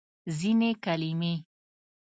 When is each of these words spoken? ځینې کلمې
ځینې 0.37 0.69
کلمې 0.83 1.33